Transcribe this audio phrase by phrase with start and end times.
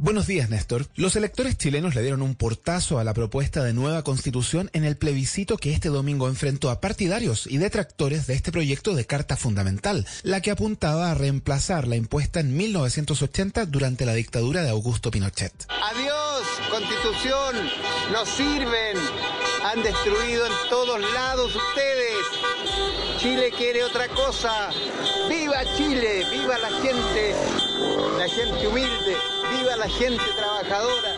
[0.00, 0.86] Buenos días, Néstor.
[0.94, 4.96] Los electores chilenos le dieron un portazo a la propuesta de nueva constitución en el
[4.96, 10.06] plebiscito que este domingo enfrentó a partidarios y detractores de este proyecto de Carta Fundamental,
[10.22, 15.66] la que apuntaba a reemplazar la impuesta en 1980 durante la dictadura de Augusto Pinochet.
[15.68, 17.56] Adiós, constitución,
[18.12, 18.96] no sirven,
[19.64, 22.24] han destruido en todos lados ustedes.
[23.18, 24.70] Chile quiere otra cosa.
[25.28, 26.24] ¡Viva Chile!
[26.30, 27.34] ¡Viva la gente!
[28.16, 29.37] La gente humilde.
[29.50, 31.17] ¡Viva la gente trabajadora!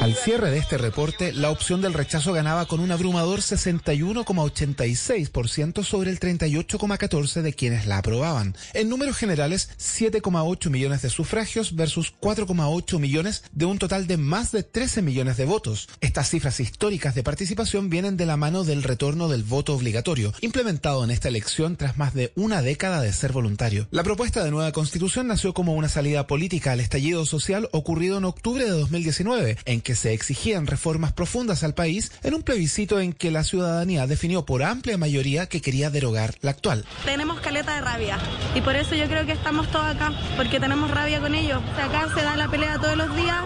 [0.00, 6.10] Al cierre de este reporte, la opción del rechazo ganaba con un abrumador 61,86% sobre
[6.10, 8.54] el 38,14% de quienes la aprobaban.
[8.74, 14.52] En números generales, 7,8 millones de sufragios versus 4,8 millones de un total de más
[14.52, 15.88] de 13 millones de votos.
[16.00, 21.02] Estas cifras históricas de participación vienen de la mano del retorno del voto obligatorio, implementado
[21.02, 23.88] en esta elección tras más de una década de ser voluntario.
[23.90, 28.26] La propuesta de nueva constitución nació como una salida política al estallido social ocurrido en
[28.26, 33.12] octubre de 2019, en que se exigían reformas profundas al país en un plebiscito en
[33.12, 36.84] que la ciudadanía definió por amplia mayoría que quería derogar la actual.
[37.04, 38.18] Tenemos caleta de rabia
[38.54, 41.62] y por eso yo creo que estamos todos acá, porque tenemos rabia con ellos.
[41.76, 43.42] acá se da la pelea todos los días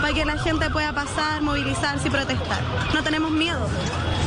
[0.00, 2.62] para que la gente pueda pasar, movilizarse y protestar.
[2.94, 3.68] No tenemos miedo,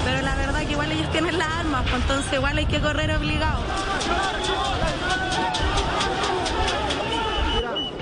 [0.05, 3.11] pero la verdad que igual ellos tienen las armas, pues entonces igual hay que correr
[3.11, 3.63] obligado.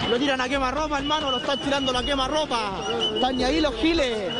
[0.09, 2.71] Lo tiran a quema ropa, hermano, lo están tirando a quema ropa.
[3.13, 4.33] Están ahí los giles.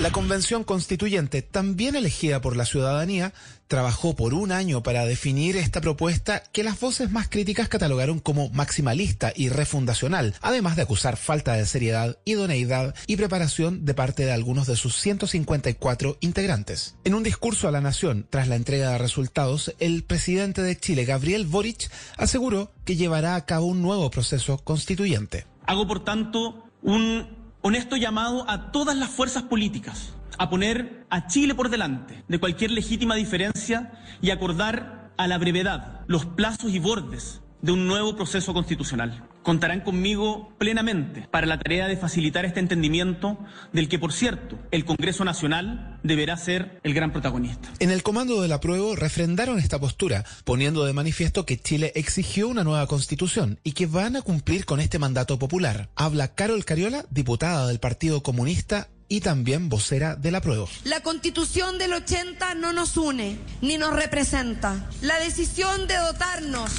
[0.00, 3.34] La convención constituyente, también elegida por la ciudadanía,
[3.68, 8.48] trabajó por un año para definir esta propuesta que las voces más críticas catalogaron como
[8.48, 14.32] maximalista y refundacional, además de acusar falta de seriedad, idoneidad y preparación de parte de
[14.32, 16.96] algunos de sus 154 integrantes.
[17.04, 21.04] En un discurso a la nación tras la entrega de resultados, el presidente de Chile,
[21.04, 25.44] Gabriel Boric, aseguró que llevará a cabo un nuevo proceso constituyente.
[25.66, 31.54] Hago, por tanto, un honesto llamado a todas las fuerzas políticas a poner a Chile
[31.54, 37.42] por delante de cualquier legítima diferencia y acordar a la brevedad los plazos y bordes
[37.62, 39.28] de un nuevo proceso constitucional.
[39.42, 43.38] Contarán conmigo plenamente para la tarea de facilitar este entendimiento
[43.72, 47.68] del que, por cierto, el Congreso Nacional deberá ser el gran protagonista.
[47.78, 52.64] En el comando del apruebo refrendaron esta postura, poniendo de manifiesto que Chile exigió una
[52.64, 55.88] nueva constitución y que van a cumplir con este mandato popular.
[55.96, 60.66] Habla Carol Cariola, diputada del Partido Comunista y también vocera de la prueba.
[60.84, 64.88] La constitución del 80 no nos une ni nos representa.
[65.02, 66.70] La decisión de dotarnos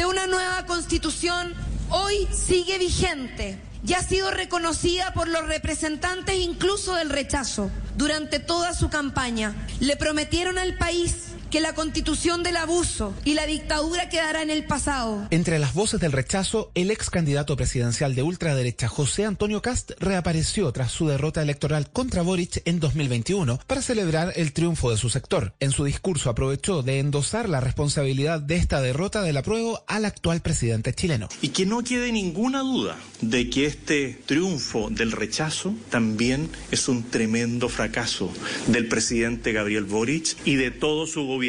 [0.00, 1.52] de una nueva constitución
[1.90, 8.72] hoy sigue vigente y ha sido reconocida por los representantes incluso del rechazo durante toda
[8.72, 9.54] su campaña.
[9.78, 14.64] Le prometieron al país que la constitución del abuso y la dictadura quedará en el
[14.64, 15.26] pasado.
[15.30, 20.70] Entre las voces del rechazo, el ex candidato presidencial de ultraderecha José Antonio Cast reapareció
[20.70, 25.52] tras su derrota electoral contra Boric en 2021 para celebrar el triunfo de su sector.
[25.58, 30.40] En su discurso aprovechó de endosar la responsabilidad de esta derrota del apruebo al actual
[30.42, 31.28] presidente chileno.
[31.42, 37.10] Y que no quede ninguna duda de que este triunfo del rechazo también es un
[37.10, 38.32] tremendo fracaso
[38.68, 41.39] del presidente Gabriel Boric y de todo su gobierno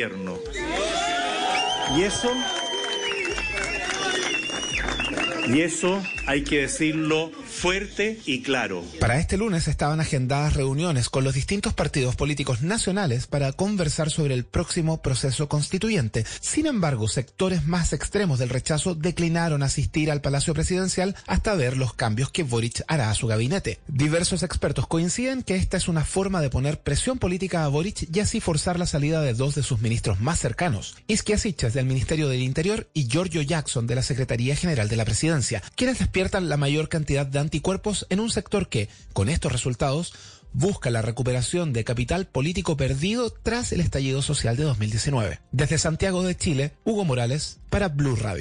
[1.95, 2.31] Y eso,
[5.47, 8.83] y eso hay que decirlo fuerte y claro.
[8.99, 14.33] Para este lunes estaban agendadas reuniones con los distintos partidos políticos nacionales para conversar sobre
[14.33, 16.25] el próximo proceso constituyente.
[16.39, 21.93] Sin embargo, sectores más extremos del rechazo declinaron asistir al Palacio Presidencial hasta ver los
[21.93, 23.79] cambios que Boric hará a su gabinete.
[23.87, 28.19] Diversos expertos coinciden que esta es una forma de poner presión política a Boric y
[28.19, 32.29] así forzar la salida de dos de sus ministros más cercanos, Isquia Siches del Ministerio
[32.29, 36.57] del Interior y Giorgio Jackson de la Secretaría General de la Presidencia, quienes despiertan la
[36.57, 40.13] mayor cantidad de anticuerpos en un sector que, con estos resultados,
[40.53, 45.39] busca la recuperación de capital político perdido tras el estallido social de 2019.
[45.51, 48.39] Desde Santiago de Chile, Hugo Morales para Blue Radio.